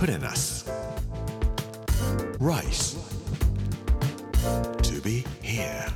[0.00, 0.64] Put in us.
[2.38, 2.96] Rice.
[4.80, 5.92] To be here.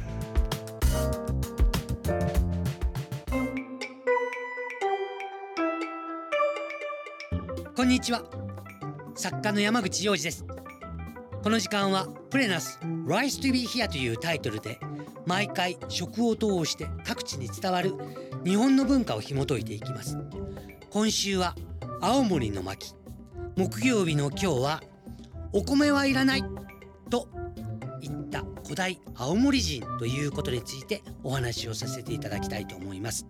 [7.74, 8.22] こんにちは
[9.14, 10.44] 作家の山口洋二です
[11.42, 14.78] この時間はプレナス Rise to be here というタイトルで
[15.24, 17.94] 毎回食を通して各地に伝わる
[18.44, 20.18] 日本の文化を紐解いていきます
[20.90, 21.54] 今週は
[22.02, 22.94] 青森の巻
[23.56, 24.82] 木曜日の今日は
[25.52, 26.44] お米はいらない
[27.08, 27.28] と
[28.00, 33.26] 言った古代青森人ということについてお話をさせていただきたいと思います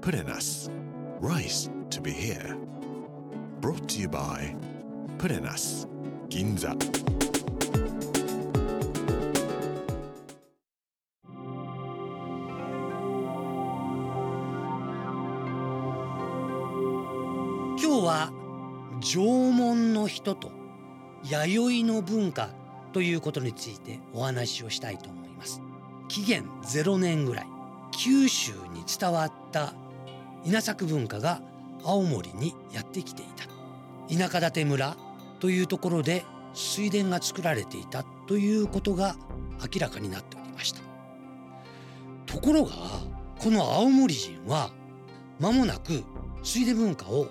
[0.00, 0.70] プレナス
[1.20, 2.56] Rice to be here.
[3.60, 4.54] Brought to you by
[5.18, 5.86] Put in us.
[6.28, 6.76] Ginza.
[6.76, 7.15] 今
[19.14, 20.50] 縄文の人と
[21.22, 22.50] 弥生の文化
[22.92, 25.62] ということについてお話をしたいと思います。
[26.08, 27.46] 紀元0年ぐらい
[27.92, 29.74] 九州に伝わった
[30.44, 31.40] 稲作文化が
[31.84, 33.44] 青森にやってきていた。
[34.12, 34.96] 田舎館村
[35.38, 39.14] というところで水田が作られていたということが
[39.72, 40.80] 明らかになっておりました。
[42.26, 42.72] ところが
[43.38, 44.72] この青森人は
[45.38, 46.02] 間もなく
[46.42, 47.28] 水田文化を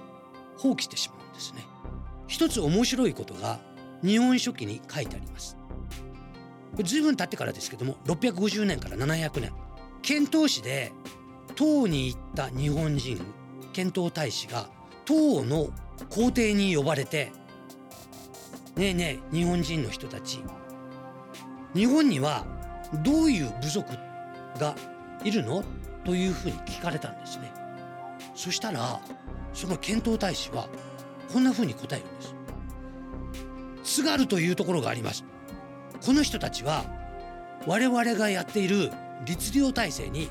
[0.57, 1.65] 放棄してしまうですね
[2.27, 3.59] 一つ面白いことが
[4.03, 5.57] 日本書紀に書いてあります
[6.71, 9.53] これ随分経ってからですけども650年から700年
[10.01, 10.91] 遣唐使で
[11.55, 13.21] 唐に行った日本人
[13.73, 14.69] 遣唐大使が
[15.05, 15.69] 唐の
[16.09, 17.31] 皇帝に呼ばれて
[18.75, 20.43] 「ねえねえ日本人の人たち
[21.73, 22.45] 日本には
[23.03, 23.93] どういう部族
[24.59, 24.75] が
[25.23, 25.63] いるの?」
[26.03, 27.51] というふうに聞かれたんですね。
[28.35, 28.99] そしたら
[29.53, 30.67] その遣唐大使は
[31.31, 32.35] こんなふうに答えるんです。
[33.83, 35.23] 津軽というところがあります。
[36.05, 36.85] この人たちは
[37.67, 38.91] 我々がやっている
[39.25, 40.29] 律令体制に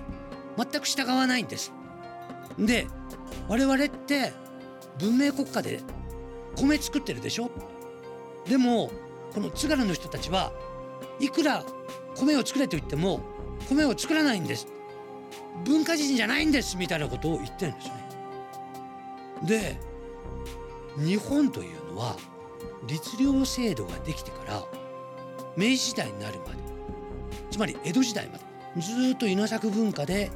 [0.57, 1.73] 全く従わないんです。
[2.59, 2.87] で
[3.49, 4.33] 我々って
[4.99, 5.81] 文明国家で
[6.57, 7.51] 米作ってるでしょ？
[8.47, 8.91] でも
[9.33, 10.53] この津軽の人たちは
[11.19, 11.65] いくら
[12.15, 13.21] 米を作れと言っても
[13.69, 14.69] 米を作らないんです
[15.65, 17.95] 文化人じゃないんですみたいなことを言ってるんですね
[19.43, 19.81] で
[20.99, 22.17] 日本というのは
[22.87, 24.65] 律令制度ができてから
[25.57, 26.59] 明治時代になるまで
[27.51, 28.45] つまり江戸時代まで
[28.81, 30.31] ずっと稲作文化で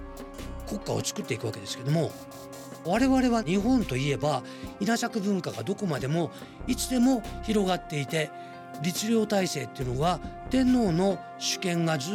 [0.67, 2.11] 国家を作っていくわけですけども
[2.85, 4.43] 我々は日本といえば
[4.81, 6.31] 稲作文化がどこまでも
[6.67, 8.31] いつでも広がっていて
[8.83, 10.21] 律令体制っていうのが
[10.51, 12.11] 天皇の主権がず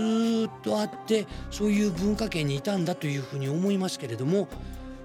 [0.47, 4.47] っとあってそういう文化圏にいたんだというふうに思いますけれども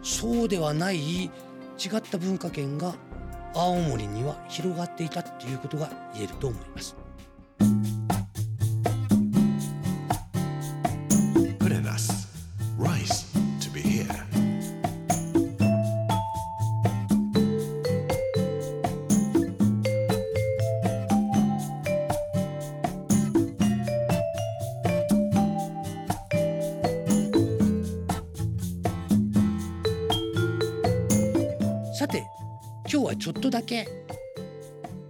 [0.03, 1.31] そうではない違
[1.97, 2.95] った文化圏が
[3.55, 7.08] 青森には広がっていたということが言えると思います。
[33.19, 33.89] ちょっとだけ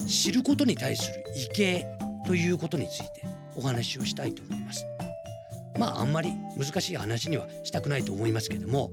[0.07, 1.87] 知ることに対する畏敬
[2.27, 3.25] ということについて
[3.57, 4.85] お話をしたいと思います。
[5.79, 8.91] まああんまり難しい話にはしたくないと思いますけども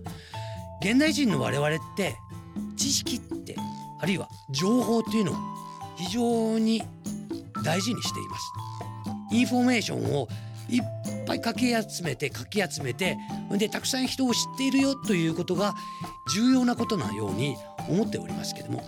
[0.82, 2.16] 現代人の我々って
[2.78, 3.56] 知識って
[4.00, 5.36] あるいは情報っていうのを
[5.96, 6.84] 非常に
[7.64, 8.52] 大事にしています。
[9.32, 10.28] インフォメーションを
[10.70, 10.82] いっ
[11.26, 13.18] ぱいかき集めてかき集めて
[13.52, 15.74] でたくさん人を知っているよということが
[16.34, 17.56] 重要なことなように
[17.90, 18.84] 思っておりますけども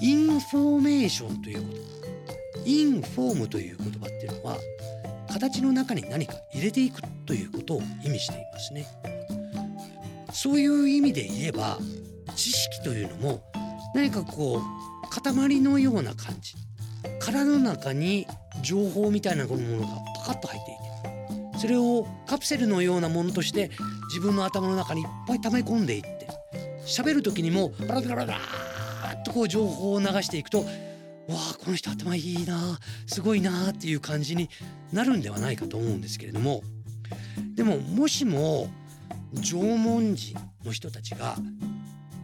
[0.00, 4.56] インフォメーションということ inform という言葉っていうのは
[5.30, 8.86] 形の中に何か入れていくということを意味していますね。
[10.32, 11.78] そういう意味で言えば
[12.36, 13.42] 知識というのも
[13.94, 16.54] 何かこう塊のような感じ
[17.18, 18.26] 殻の中に
[18.62, 19.86] 情報みたいなものが
[20.24, 23.70] パカッと入っていてそれをカプセルのようなものとして
[24.08, 26.28] 自分の頭の中にいっぱい溜め込んでいって
[26.90, 28.38] 喋る時にもバラバラバラ
[29.20, 30.64] っとこう情報を流していくとわ
[31.52, 34.48] あこの人頭いいなすごいなっていう感じに
[34.92, 36.62] なるんではないかと思うんですけれども。
[37.54, 38.70] でももしも
[39.42, 41.36] 縄文人の人たちが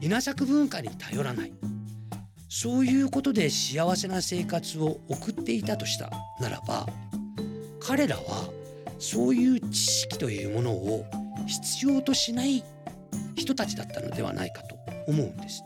[0.01, 1.53] 稲作文化に頼らない
[2.49, 6.11] そういうことで幸せな生活を送っていたとした
[6.41, 6.87] ならば
[7.81, 8.51] 彼らは
[8.99, 11.05] そういう知識というものを
[11.47, 12.65] 必要としない
[13.37, 15.63] 人たちだったのではないかと思うんです。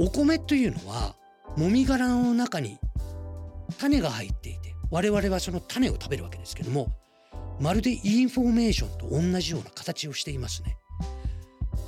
[0.00, 1.16] お米というのは
[1.56, 2.78] もみ殻の中に
[3.78, 6.92] 種が入っていて我々はその種を食べるわけですけども
[7.60, 10.76] まるでインフォメーションと同じような形をしていますね。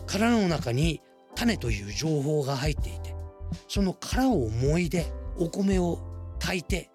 [0.07, 1.01] 殻の中に
[1.37, 3.15] 種という情報が入っていて
[3.69, 5.07] その殻をもいで
[5.39, 6.01] お米を
[6.41, 6.91] 炊いて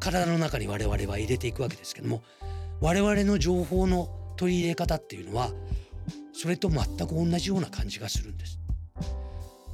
[0.00, 2.22] 体の中に我々は入れていくわけですけども
[2.80, 5.50] 我々の情報の取り入れ方っていうのは
[6.32, 8.58] それと全く同じような感じがするんです。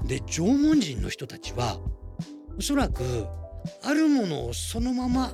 [0.05, 1.79] で縄文人の人たちは
[2.59, 3.27] おそらく
[3.83, 5.33] あるものをそのまま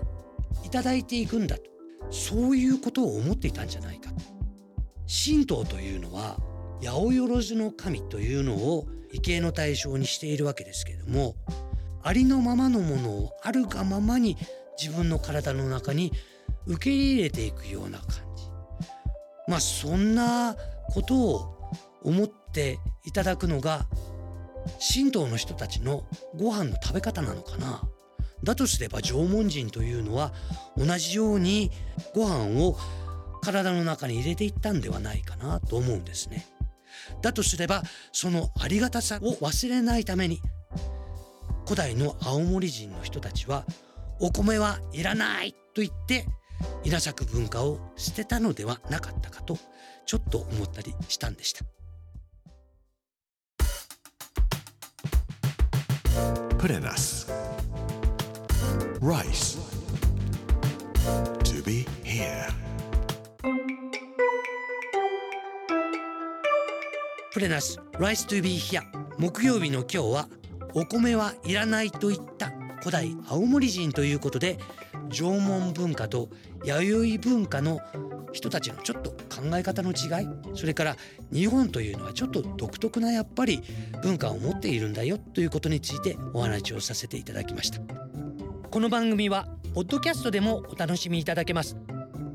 [0.65, 1.75] いただいていくんだと。
[2.11, 4.17] そういうことを思っていたんじゃないかと。
[5.06, 6.38] 神道というのは
[6.82, 11.35] 八百万の神というのを畏敬の対象にしているわけですけれども
[12.03, 14.37] ありのままのものをあるがままに
[14.81, 16.12] 自分の体の中に
[16.67, 18.44] 受け入れていくような感じ。
[19.47, 20.56] まあそんな
[20.93, 21.73] ことを
[22.03, 23.87] 思っていただくのが
[24.94, 26.05] 神道の人たちの
[26.37, 27.82] ご飯の食べ方なのかな。
[28.44, 30.32] だとすれば縄文人というのは
[30.76, 31.70] 同じように
[32.14, 32.76] ご飯を
[33.43, 36.46] 体の中に入れていったんではないかなと思うんですね。
[37.20, 37.82] だとすれば
[38.12, 40.41] そのありがたさを忘れないために
[41.64, 43.64] 古代の青森人の人たちは
[44.20, 46.26] お米はいらないと言って
[46.85, 49.58] 稲作文化を捨てたのではなかったかと
[50.06, 51.64] ちょっと思ったりしたんでした。
[56.58, 57.26] プレナス
[59.04, 59.58] Rice
[61.44, 62.48] to be here
[67.30, 68.80] プレナス Rice to be here
[69.18, 70.28] 木曜日の今日は
[70.72, 74.58] お米はいらないと言った古代青森人ということで
[75.10, 76.30] 縄文文化と
[76.64, 77.80] 弥生文化の
[78.32, 80.96] 人たちのちょっと考え方の違いそれから
[81.30, 83.62] 日本というのはちょっと独特なやっぱり
[84.02, 88.03] 文化を持っているんだよということについてお話をさせていただきました。
[88.75, 91.76] この番組はポッドキャストでもお楽しみいただけます。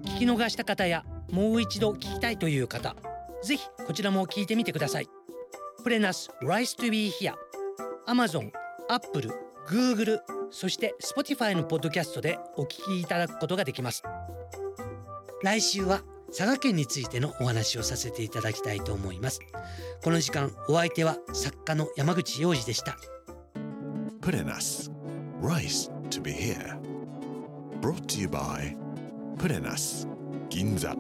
[0.06, 1.04] 聞き逃した方や
[1.34, 2.96] もう一度聞きたいという方
[3.44, 5.10] ぜひこちらも聞いてみてください。
[5.84, 7.34] プレナス Rise to be here
[8.08, 8.52] Amazon、
[8.88, 9.30] Apple、
[9.68, 10.20] Google
[10.50, 14.02] そして Spotify のポッドキャストでお聞きいただくことができます。
[15.44, 19.42] 来週は佐賀県についてのお話をさせていただきたいと思います。
[20.02, 22.96] この時間お相手は作家の山口洋二でした。
[24.22, 24.90] プレナス
[25.42, 26.78] Rice to be here.
[27.82, 28.76] Brought to you by
[29.38, 30.08] プレナス
[30.50, 30.94] 銀座。